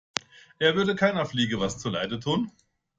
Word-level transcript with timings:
Er 0.57 0.75
würde 0.75 0.95
keiner 0.95 1.27
Fliege 1.27 1.59
was 1.59 1.77
zu 1.77 1.89
Leide 1.89 2.19
tun. 2.19 2.51